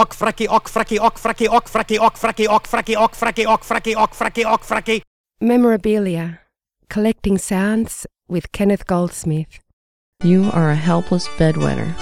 ok 0.00 0.14
fracky, 0.14 0.46
ok 0.48 0.68
fracky, 0.68 0.98
ok 0.98 1.18
fracky, 1.18 1.46
ok 1.48 1.68
fracky, 1.68 1.98
ok 1.98 2.16
fracky, 2.16 2.46
ok 2.48 2.64
fracky, 2.66 2.96
ok 2.96 3.14
fracky, 3.14 3.44
ok 3.46 3.62
fracky, 3.64 3.94
ok 3.96 4.12
fracky, 4.14 4.44
ok 4.44 4.62
fracky. 4.64 5.02
Memorabilia. 5.40 6.40
Collecting 6.88 7.38
sounds 7.38 8.06
with 8.28 8.50
Kenneth 8.52 8.86
Goldsmith. 8.86 9.60
You 10.22 10.50
are 10.52 10.70
a 10.70 10.74
helpless 10.76 11.28
bedwetter. 11.36 11.94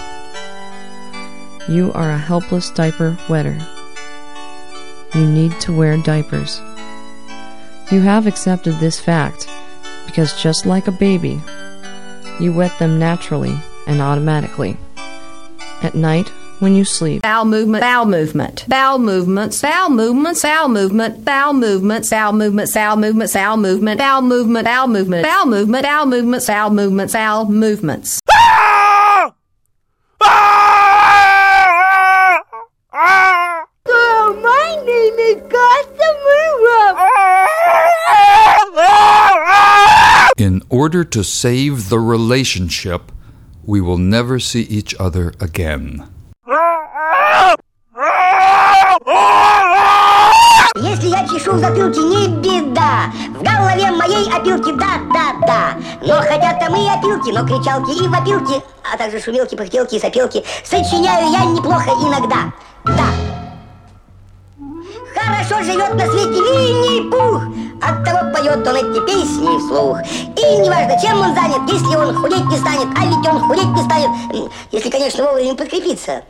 You 1.69 1.92
are 1.92 2.11
a 2.11 2.19
helpless 2.19 2.71
diaper 2.71 3.19
wetter. 3.29 3.58
You 5.15 5.27
need 5.27 5.59
to 5.61 5.77
wear 5.77 5.96
diapers. 5.99 6.61
You 7.91 8.01
have 8.01 8.27
accepted 8.27 8.79
this 8.79 9.01
fact 9.01 9.49
because 10.07 10.41
just 10.41 10.67
like 10.67 10.87
a 10.87 10.93
baby, 10.93 11.41
you 12.39 12.53
wet 12.53 12.79
them 12.79 12.99
naturally 12.99 13.59
and 13.87 14.01
automatically. 14.01 14.77
At 15.83 15.95
night, 15.95 16.30
when 16.61 16.75
you 16.75 16.84
sleep, 16.84 17.22
Bowel 17.22 17.45
movement, 17.45 17.82
bowel 17.82 18.04
movement, 18.06 18.64
bowel 18.68 18.98
movements, 18.98 19.61
bowel 19.62 19.91
movements, 19.91 20.42
bowel 20.42 20.69
movement, 20.69 21.24
bowel 21.24 21.52
movements, 21.52 22.10
bowel 22.10 22.33
movements, 22.33 22.74
bowel 22.74 22.96
movements, 22.96 23.33
bowel 23.34 23.56
movement, 23.56 23.98
bowel 23.98 24.23
movement, 24.23 24.64
bowel 24.64 24.88
movement, 24.88 25.23
bowel 25.24 25.47
movement, 25.47 25.83
bowel 25.84 26.06
movements, 26.06 26.47
bowel 26.47 26.70
movements, 26.70 27.12
bowel 27.12 27.45
movements. 27.48 28.20
Oh, 33.91 34.34
my 34.42 34.77
name 34.84 35.19
is 35.19 35.36
Gossamura. 35.52 36.97
In 40.36 40.62
order 40.69 41.05
to 41.05 41.22
save 41.25 41.88
the 41.88 41.98
relationship, 42.00 43.12
we 43.64 43.80
will 43.80 43.98
never 43.98 44.38
see 44.38 44.62
each 44.62 44.95
other 44.98 45.33
again. 45.41 46.09
Если 50.77 51.09
я 51.09 51.27
чешу 51.29 51.52
в 51.52 51.59
затылке, 51.59 52.00
не 52.00 52.28
беда. 52.28 53.11
В 53.31 53.42
голове 53.42 53.91
моей 53.92 54.28
опилки, 54.33 54.72
да, 54.72 54.98
да, 55.12 55.47
да 55.47 55.77
Но 56.03 56.14
хотя 56.17 56.55
там 56.55 56.75
и 56.75 56.89
опилки, 56.89 57.31
но 57.31 57.47
кричалки 57.47 57.92
и 58.03 58.09
вопилки 58.09 58.62
А 58.92 58.97
также 58.97 59.20
шумелки, 59.20 59.55
пыхтелки 59.55 59.95
и 59.95 60.00
сопелки 60.00 60.45
Сочиняю 60.64 61.31
я 61.31 61.45
неплохо 61.45 61.91
иногда. 61.91 62.53
Да. 62.84 63.06
Хорошо 65.15 65.62
живет 65.62 65.94
на 65.94 66.06
свете 66.06 66.31
Винни-Пух 66.31 67.42
Оттого 67.81 68.33
поет 68.34 68.67
он 68.67 68.77
эти 68.77 69.06
песни 69.06 69.59
вслух. 69.59 69.98
И 70.03 70.59
неважно, 70.62 71.00
чем 71.00 71.20
он 71.20 71.34
занят 71.34 71.70
Если 71.70 71.97
он 71.97 72.15
худеть 72.17 72.44
не 72.47 72.56
станет 72.56 72.89
А 72.97 73.06
ведь 73.06 73.28
он 73.28 73.41
худеть 73.41 73.69
не 73.69 73.84
станет. 73.84 74.50
Если, 74.72 74.91
конечно, 74.91 75.25
вовремя 75.25 75.55
подкрепиться 75.55 76.22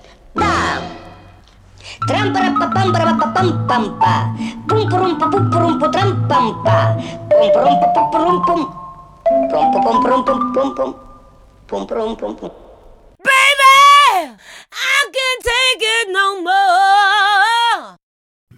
Baby, 13.18 14.36
I 14.72 15.10
can't 15.12 15.42
take 15.44 15.82
it 15.82 16.08
no 16.10 16.42
more. 16.42 17.96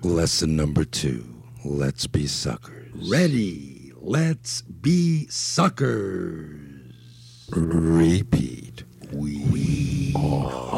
Lesson 0.02 0.56
number 0.56 0.84
two. 0.84 1.24
Let's 1.64 2.06
be 2.06 2.26
suckers. 2.26 3.10
Ready. 3.10 3.92
Let's 4.00 4.62
be 4.62 5.26
suckers. 5.28 6.94
Repeat. 7.50 8.84
We, 9.12 9.44
we 9.50 10.14
are. 10.16 10.69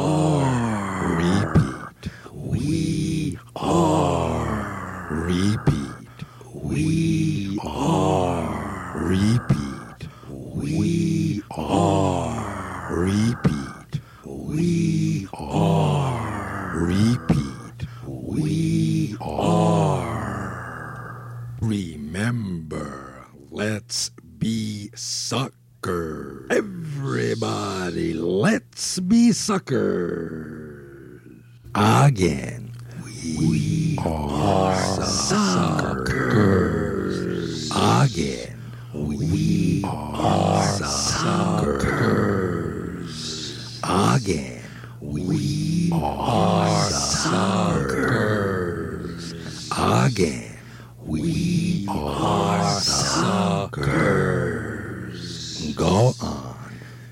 We 6.73 7.59
are. 7.61 8.93
Repeat. 8.95 10.07
We 10.27 11.43
are. 11.51 12.95
Repeat. 12.95 14.01
We 14.25 15.27
are. 15.33 16.73
Repeat. 16.77 17.87
We 18.07 19.15
are. 19.21 20.47
Remember, 21.61 23.27
let's 23.51 24.09
be 24.39 24.89
suckers. 24.95 26.47
Everybody, 26.49 28.15
let's 28.15 28.97
be 28.99 29.31
suckers. 29.31 30.71
Again. 31.75 32.62
We, 33.23 33.95
are, 34.03 34.75
suckers. 35.05 36.51
Again. 37.71 38.59
We 38.93 39.81
are 39.85 40.63
suckers. 40.65 41.79
Again. 43.81 44.61
We 44.99 45.89
are 45.93 46.89
suckers. 46.89 48.03
Again. 49.71 50.57
We 51.05 51.85
are 51.89 52.81
suckers. 52.81 53.93
Go 55.77 56.13
on. 56.21 56.57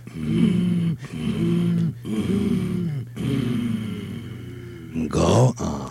Mm, 0.09 0.97
mm, 0.97 1.93
mm, 2.03 3.05
mm. 3.16 5.07
Go 5.09 5.53
on. 5.57 5.91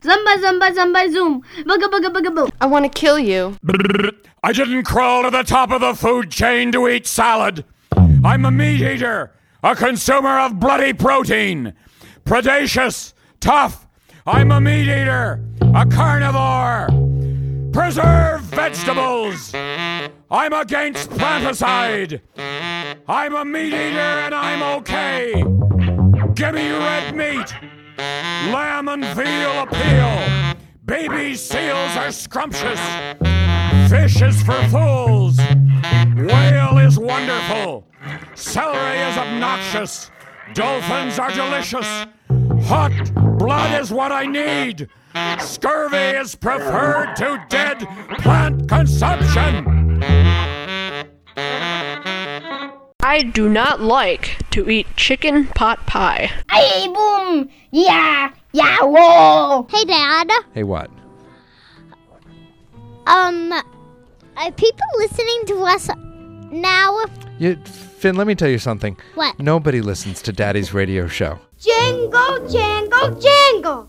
Zumba, 0.00 0.36
zumba, 0.36 0.70
zumba, 0.74 1.12
zoom. 1.12 1.42
Bugga, 1.64 1.90
bugga, 1.90 2.12
bugga, 2.12 2.34
boo. 2.34 2.48
I 2.60 2.66
want 2.66 2.84
to 2.84 2.88
kill 2.88 3.18
you. 3.18 3.56
I 4.42 4.52
didn't 4.52 4.84
crawl 4.84 5.24
to 5.24 5.30
the 5.30 5.42
top 5.42 5.70
of 5.72 5.80
the 5.80 5.94
food 5.94 6.30
chain 6.30 6.70
to 6.72 6.88
eat 6.88 7.06
salad. 7.06 7.64
I'm 8.24 8.44
a 8.44 8.50
meat 8.50 8.80
eater, 8.80 9.32
a 9.62 9.74
consumer 9.74 10.38
of 10.38 10.60
bloody 10.60 10.92
protein. 10.92 11.74
Predacious, 12.24 13.14
tough. 13.40 13.86
I'm 14.26 14.52
a 14.52 14.60
meat 14.60 14.82
eater, 14.82 15.42
a 15.74 15.84
carnivore. 15.86 16.88
Preserve 17.72 18.42
vegetables. 18.42 19.52
I'm 19.54 20.52
against 20.52 21.10
planticide. 21.10 22.20
I'm 23.08 23.34
a 23.34 23.44
meat 23.44 23.68
eater 23.72 23.98
and 23.98 24.34
I'm 24.34 24.62
okay. 24.80 25.32
Give 26.34 26.54
me 26.54 26.70
red 26.70 27.16
meat. 27.16 27.54
Lamb 27.98 28.88
and 28.88 29.04
veal 29.16 29.62
appeal. 29.62 30.56
Baby 30.84 31.34
seals 31.34 31.96
are 31.96 32.12
scrumptious. 32.12 32.80
Fish 33.90 34.22
is 34.22 34.40
for 34.42 34.62
fools. 34.68 35.38
Whale 36.16 36.78
is 36.78 36.98
wonderful. 36.98 37.84
Celery 38.34 38.98
is 39.00 39.16
obnoxious. 39.16 40.10
Dolphins 40.54 41.18
are 41.18 41.32
delicious. 41.32 42.06
Hot 42.66 42.92
blood 43.38 43.80
is 43.80 43.90
what 43.90 44.12
I 44.12 44.26
need. 44.26 44.88
Scurvy 45.40 45.96
is 46.18 46.34
preferred 46.36 47.16
to 47.16 47.44
dead 47.48 47.78
plant 48.18 48.68
consumption. 48.68 49.77
I 53.08 53.22
do 53.22 53.48
not 53.48 53.80
like 53.80 54.36
to 54.50 54.68
eat 54.68 54.86
chicken 54.94 55.46
pot 55.46 55.86
pie. 55.86 56.30
Hey, 56.50 56.86
boom. 56.88 57.48
Yeah, 57.70 58.32
yeah, 58.52 58.82
whoa. 58.82 59.66
Hey, 59.70 59.86
Dad. 59.86 60.30
Hey, 60.52 60.62
what? 60.62 60.90
Um, 63.06 63.50
are 64.36 64.52
people 64.52 64.86
listening 64.98 65.46
to 65.46 65.62
us 65.62 65.88
now? 66.50 67.06
You, 67.38 67.56
Finn, 67.64 68.14
let 68.14 68.26
me 68.26 68.34
tell 68.34 68.50
you 68.50 68.58
something. 68.58 68.94
What? 69.14 69.38
Nobody 69.38 69.80
listens 69.80 70.20
to 70.20 70.30
Daddy's 70.30 70.74
radio 70.74 71.08
show. 71.08 71.38
Jingle, 71.58 72.46
jingle, 72.46 73.18
jingle. 73.18 73.88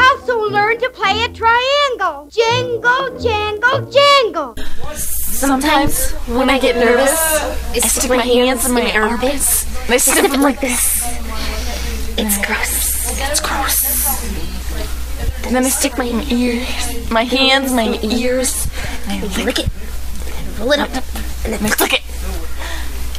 Also 0.00 0.40
learn 0.40 0.78
to 0.78 0.88
play 0.88 1.22
a 1.22 1.28
triangle. 1.28 2.30
Jingle, 2.30 3.20
jangle 3.20 3.90
jingle, 3.90 3.90
jingle. 3.90 5.23
Sometimes 5.46 6.12
when 6.26 6.48
I 6.48 6.58
get 6.58 6.76
nervous, 6.76 7.12
I 7.12 7.78
stick 7.80 8.08
my 8.08 8.16
hands 8.16 8.66
in 8.66 8.72
my 8.72 8.90
armpits 8.92 9.66
and 9.84 9.92
I 9.92 9.96
sniff 9.98 10.30
them 10.30 10.40
like 10.40 10.60
this. 10.60 11.02
It's 12.16 12.38
gross. 12.46 13.20
It's 13.20 13.40
gross. 13.40 13.84
And 15.44 15.54
then 15.54 15.64
I 15.64 15.68
stick 15.68 15.98
my 15.98 16.06
ears, 16.30 17.10
my 17.10 17.24
hands, 17.24 17.72
my 17.72 17.98
ears, 18.02 18.68
and 19.06 19.22
I 19.22 19.44
lick 19.44 19.58
it, 19.58 19.68
and 19.68 20.58
roll 20.58 20.72
it 20.72 20.80
up, 20.80 20.94
and 21.44 21.52
then 21.52 21.62
I 21.62 21.68
click 21.68 21.92
it. 21.92 22.02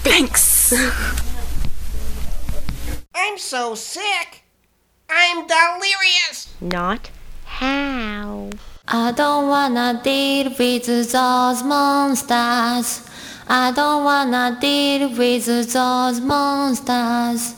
Thanks. 0.01 0.73
I'm 3.13 3.37
so 3.37 3.75
sick. 3.75 4.43
I'm 5.07 5.45
delirious. 5.45 6.55
Not 6.59 7.11
how. 7.45 8.49
I 8.87 9.11
don't 9.13 9.47
wanna 9.47 9.99
deal 10.03 10.51
with 10.59 10.85
those 10.85 11.63
monsters. 11.63 13.01
I 13.47 13.71
don't 13.75 14.03
wanna 14.03 14.59
deal 14.61 15.09
with 15.09 15.45
those 15.45 16.21
monsters. 16.21 17.55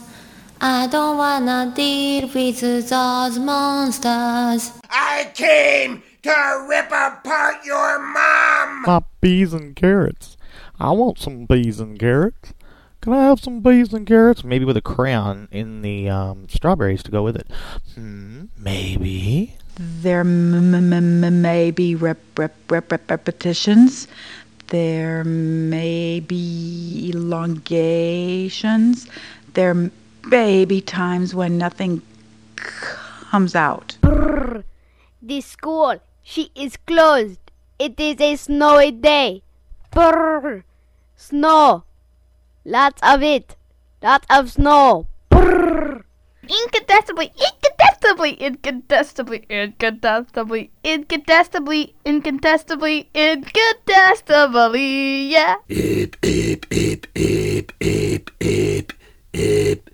I 0.58 0.86
don't 0.86 1.18
wanna 1.18 1.70
deal 1.76 2.30
with 2.34 2.60
those 2.60 3.38
monsters. 3.38 4.72
I 4.88 5.30
came 5.34 6.02
to 6.22 6.66
rip 6.66 6.86
apart 6.86 7.56
your 7.62 7.98
mom. 7.98 8.82
My 8.86 9.02
bees 9.20 9.52
and 9.52 9.76
carrots. 9.76 10.38
I 10.80 10.92
want 10.92 11.18
some 11.18 11.44
bees 11.44 11.78
and 11.78 11.98
carrots. 11.98 12.54
Can 13.00 13.12
I 13.12 13.24
have 13.24 13.40
some 13.40 13.60
bees 13.60 13.92
and 13.92 14.06
carrots? 14.06 14.42
Maybe 14.42 14.64
with 14.64 14.76
a 14.76 14.82
crayon 14.82 15.48
in 15.50 15.82
the 15.82 16.08
um, 16.08 16.48
strawberries 16.48 17.02
to 17.04 17.10
go 17.10 17.22
with 17.22 17.36
it. 17.36 17.46
Hmm, 17.94 18.46
maybe. 18.56 19.54
There 19.76 20.20
m- 20.20 20.74
m- 20.74 20.92
m- 20.92 21.42
may 21.42 21.70
be 21.70 21.94
rep- 21.94 22.36
rep- 22.36 22.56
rep- 22.68 22.90
rep- 22.90 23.10
repetitions. 23.10 24.08
There 24.68 25.22
may 25.24 26.18
be 26.20 27.10
elongations. 27.14 29.06
There 29.54 29.90
may 30.26 30.64
be 30.64 30.80
times 30.80 31.34
when 31.34 31.56
nothing 31.56 32.02
comes 32.56 33.54
out. 33.54 33.96
Brr. 34.00 34.64
The 35.22 35.40
school, 35.40 36.00
she 36.22 36.50
is 36.54 36.76
closed. 36.76 37.38
It 37.78 37.98
is 38.00 38.20
a 38.20 38.34
snowy 38.36 38.90
day. 38.90 39.42
Brr. 39.92 40.64
Snow. 41.16 41.84
Lots 42.68 43.00
of 43.02 43.22
it. 43.22 43.56
Lots 44.02 44.26
of 44.28 44.50
snow. 44.50 45.06
Brr. 45.30 46.04
Incontestably, 46.42 47.32
incontestably, 47.34 48.32
incontestably, 48.32 49.46
incontestably, 49.48 50.70
incontestably, 50.84 51.94
incontestably, 52.04 53.08
incontestably, 53.14 55.32
yeah. 55.32 55.56
Ip, 55.70 56.16
ip, 56.22 56.66
ip, 56.70 57.06
ip, 57.14 57.72
ip, 57.80 58.30
ip, 58.38 58.92
ip, 59.32 59.87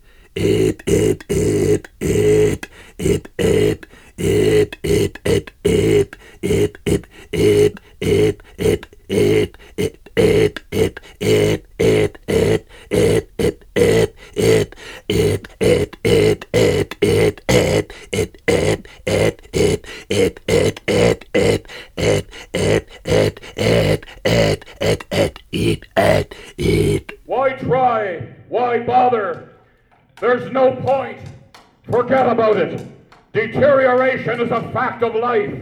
about 32.54 32.72
it. 32.72 32.86
Deterioration 33.32 34.40
is 34.40 34.50
a 34.50 34.62
fact 34.72 35.02
of 35.02 35.14
life. 35.14 35.52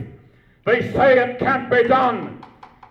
They 0.65 0.93
say 0.93 1.19
it 1.19 1.39
can't 1.39 1.71
be 1.71 1.85
done. 1.89 2.45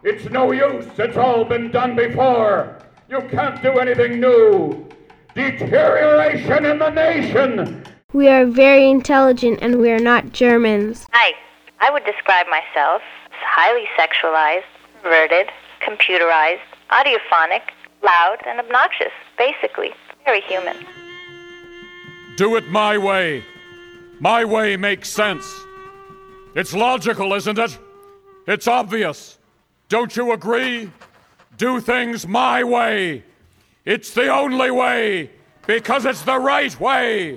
It's 0.04 0.26
no 0.32 0.52
use. 0.52 0.88
It's 0.98 1.18
all 1.18 1.46
been 1.46 1.72
done 1.72 1.96
before. 1.96 2.80
You 3.10 3.22
can't 3.30 3.62
do 3.62 3.78
anything 3.80 4.20
new. 4.20 4.88
Deterioration 5.36 6.66
in 6.66 6.80
the 6.80 6.90
nation. 6.90 7.84
We 8.14 8.28
are 8.28 8.46
very 8.46 8.90
intelligent 8.90 9.60
and 9.62 9.80
we 9.80 9.92
are 9.92 10.00
not 10.00 10.34
Germans. 10.34 11.08
Hi, 11.14 11.34
I 11.80 11.92
would 11.92 12.04
describe 12.04 12.48
myself 12.48 13.02
as 13.28 13.40
highly 13.42 13.86
sexualized, 13.98 14.64
perverted, 15.02 15.50
computerized, 15.82 16.60
audiophonic, 16.90 17.62
loud, 18.04 18.38
and 18.46 18.60
obnoxious. 18.60 19.14
Basically, 19.38 19.92
very 20.26 20.42
human. 20.42 20.76
Do 22.36 22.56
it 22.56 22.68
my 22.70 22.98
way. 22.98 23.44
My 24.22 24.46
way 24.46 24.78
makes 24.78 25.10
sense. 25.10 25.52
It's 26.54 26.76
logical, 26.76 27.34
isn't 27.34 27.58
it? 27.58 27.80
It's 28.46 28.68
obvious. 28.68 29.40
Don't 29.90 30.16
you 30.16 30.32
agree? 30.32 30.92
Do 31.58 31.80
things 31.80 32.28
my 32.28 32.64
way. 32.64 33.24
It's 33.84 34.14
the 34.14 34.28
only 34.28 34.70
way 34.70 35.32
because 35.66 36.06
it's 36.06 36.22
the 36.22 36.38
right 36.38 36.80
way. 36.80 37.36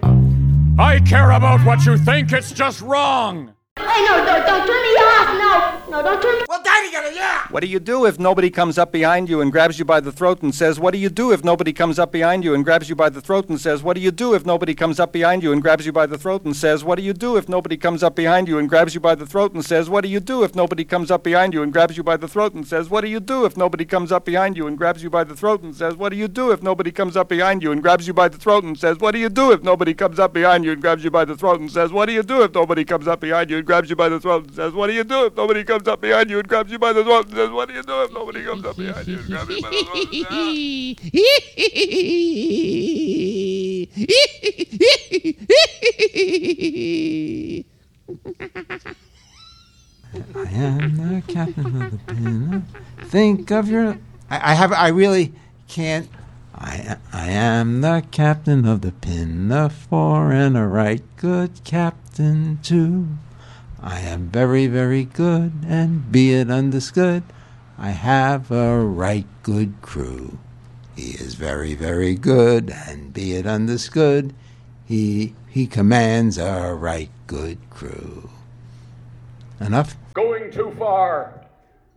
I 0.79 1.01
care 1.01 1.31
about 1.31 1.65
what 1.65 1.87
you 1.87 1.97
think, 1.97 2.33
it's 2.33 2.53
just 2.53 2.83
wrong. 2.83 3.55
Hey, 3.79 4.05
no, 4.05 4.23
don't, 4.23 4.45
don't 4.45 4.67
turn 4.67 4.83
me 4.83 4.95
off. 5.09 5.81
No, 5.89 5.91
no, 5.91 6.03
don't 6.03 6.21
turn 6.21 6.35
me 6.35 6.45
Daddy 6.75 7.15
yeah. 7.15 7.47
What 7.51 7.61
do 7.61 7.69
you 7.69 7.79
do 7.79 8.05
if 8.05 8.19
nobody 8.19 8.51
comes 8.51 8.79
up 8.79 8.91
behind 8.91 9.29
you 9.29 9.41
and 9.41 9.53
grabs 9.53 9.79
you 9.79 9.85
by 9.85 10.01
the 10.01 10.11
throat 10.11 10.43
and 10.43 10.53
says, 10.53 10.81
What 10.81 10.93
do 10.93 10.99
you 10.99 11.09
do 11.09 11.31
if 11.31 11.45
nobody 11.45 11.73
comes 11.73 11.99
up 11.99 12.11
behind 12.11 12.43
you 12.43 12.55
and 12.55 12.65
grabs 12.65 12.89
you 12.89 12.97
by 12.97 13.09
the 13.11 13.21
throat 13.21 13.49
and 13.49 13.61
says, 13.61 13.83
What 13.83 13.95
do 13.95 14.01
you 14.01 14.11
do 14.11 14.35
if 14.35 14.45
nobody 14.45 14.75
comes 14.75 14.99
up 14.99 15.13
behind 15.13 15.43
you 15.43 15.53
and 15.53 15.63
grabs 15.63 15.87
you 15.87 15.93
by 15.93 16.07
the 16.07 16.19
throat 16.19 16.45
and 16.45 16.57
says, 16.57 16.83
What 16.83 16.97
do 16.97 17.03
you 17.03 17.13
do 17.13 17.37
if 17.37 17.49
nobody 17.49 17.77
comes 17.77 18.03
up 18.03 18.17
behind 18.17 18.49
you 18.49 18.59
and 18.59 18.69
grabs 18.69 18.95
you 18.95 19.01
by 19.01 19.15
the 19.15 19.27
throat 19.27 19.55
and 19.55 19.65
says, 19.65 19.89
What 19.89 20.03
do 20.03 20.09
you 20.09 20.19
do 20.19 20.43
if 20.43 20.57
nobody 20.57 20.85
comes 20.85 21.11
up 21.13 21.23
behind 21.23 21.55
you 21.55 21.63
and 21.63 21.73
grabs 21.73 21.97
you 21.97 22.03
by 22.03 22.17
the 22.17 22.27
throat 22.27 22.55
and 22.55 22.67
says, 22.67 22.91
What 22.91 23.03
do 23.03 23.09
you 23.09 23.21
do 23.21 23.45
if 23.45 23.57
nobody 23.57 23.85
comes 23.87 24.11
up 24.11 24.25
behind 24.25 24.57
you 24.57 24.67
and 24.67 24.77
grabs 24.79 25.03
you 25.03 25.11
by 25.11 25.25
the 25.25 25.37
throat 25.37 25.63
and 25.63 25.77
says, 25.77 25.97
What 25.99 26.11
do 26.11 26.17
you 26.17 26.29
do 26.29 26.51
if 26.51 26.63
nobody 26.63 26.93
comes 26.93 27.17
up 27.17 27.29
behind 27.29 27.63
you 27.63 27.71
and 27.73 27.83
grabs 27.83 28.07
you 28.09 28.15
by 28.15 28.29
the 28.29 28.39
throat 28.39 28.65
and 28.65 28.79
says, 28.81 28.99
What 28.99 29.13
do 29.13 29.21
you 29.21 29.29
do 29.29 29.53
if 29.53 29.63
nobody 29.63 29.95
comes 29.95 30.19
up 30.19 30.33
behind 30.33 30.65
you 30.65 30.73
and 30.73 30.83
grabs 30.83 31.05
you 31.05 31.11
by 31.11 31.25
the 31.25 31.37
throat 31.37 31.61
and 31.61 31.71
says, 31.71 31.93
What 31.93 32.07
do 32.07 32.13
you 32.13 32.23
do 32.23 32.43
if 32.43 32.53
nobody 32.53 32.85
comes 32.85 33.07
up 33.07 33.21
behind 33.21 33.51
you 33.51 33.59
and 33.59 33.67
grabs 33.67 33.91
you 33.91 33.97
by 33.97 34.09
the 34.09 34.19
throat 34.21 34.45
and 34.47 34.55
says, 34.55 34.73
What 34.73 34.89
do 34.89 34.93
you 34.93 35.05
do 35.05 35.27
if 35.27 35.37
nobody 35.37 35.65
comes 35.65 35.87
up 35.87 36.01
behind 36.01 36.31
you 36.31 36.39
and 36.39 36.49
grabs 36.49 36.64
you 36.71 36.79
by 36.79 36.93
the 36.93 37.05
throat 37.05 37.27
and 37.27 37.35
says, 37.35 37.51
What 37.51 37.69
do 37.69 37.75
you 37.75 37.83
do 37.83 38.09
nobody 38.13 38.45
comes 38.45 38.65
up 38.65 38.77
behind 38.77 39.07
you 39.09 39.19
and 39.19 39.27
grabs 39.29 39.51
you 39.51 39.61
by 39.61 39.71
the 39.71 39.85
throat 39.85 40.05
I 50.37 50.49
am 50.51 50.97
the 50.97 51.23
captain 51.27 51.83
of 51.83 51.91
the 51.91 52.15
pin. 52.15 52.67
Think 53.03 53.51
of 53.51 53.69
your. 53.69 53.99
I, 54.31 54.53
I 54.53 54.55
have. 54.55 54.73
I 54.73 54.89
really 54.89 55.33
can't. 55.69 56.09
I 56.55 56.97
I 57.13 57.31
am 57.31 57.81
the 57.81 58.05
captain 58.11 58.65
of 58.65 58.81
the 58.83 58.93
pinafore 58.93 60.31
and 60.33 60.57
a 60.57 60.67
right 60.67 61.03
good 61.17 61.65
captain 61.65 62.61
too. 62.63 63.09
I 63.87 64.01
am 64.01 64.29
very 64.29 64.67
very 64.67 65.05
good 65.05 65.53
and 65.69 66.11
be 66.11 66.33
it 66.33 66.51
understood, 66.51 67.23
I 67.77 67.91
have 67.91 68.51
a 68.51 68.79
right 68.79 69.27
good 69.43 69.75
crew. 69.83 70.39
He 70.97 71.11
is 71.11 71.35
very 71.35 71.75
very 71.75 72.15
good 72.15 72.71
and 72.71 73.13
be 73.13 73.37
it 73.37 73.47
understood, 73.47 74.33
he 74.87 75.35
he 75.51 75.67
commands 75.67 76.39
a 76.39 76.73
right 76.73 77.11
good 77.27 77.59
crew. 77.69 78.31
Enough. 79.61 79.97
Going 80.15 80.51
too 80.51 80.75
far. 80.79 81.45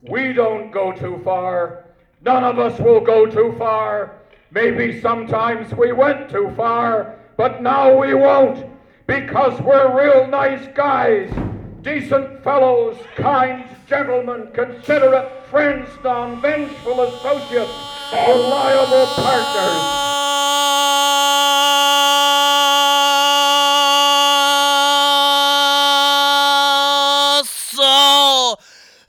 We 0.01 0.33
don't 0.33 0.71
go 0.71 0.91
too 0.91 1.21
far. 1.23 1.85
None 2.25 2.43
of 2.43 2.59
us 2.59 2.77
will 2.81 2.99
go 2.99 3.25
too 3.25 3.55
far. 3.57 4.11
Maybe 4.51 4.99
sometimes 4.99 5.73
we 5.73 5.93
went 5.93 6.29
too 6.29 6.51
far, 6.57 7.15
but 7.37 7.61
now 7.61 7.97
we 7.97 8.13
won't 8.13 8.65
because 9.05 9.61
we're 9.61 9.97
real 9.97 10.27
nice 10.27 10.67
guys. 10.75 11.31
Decent 11.81 12.43
fellows, 12.43 12.97
kind 13.15 13.63
gentlemen, 13.87 14.47
considerate 14.53 15.47
friends, 15.49 15.89
non 16.03 16.41
vengeful 16.41 17.01
associates, 17.01 17.71
reliable 18.11 19.05
partners. 19.15 20.07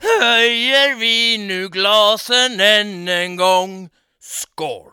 Höjer 0.01 0.95
vi 0.99 1.37
nu 1.37 1.69
glasen 1.69 2.59
en 2.59 3.35
gång. 3.35 3.89
Skål! 4.21 4.88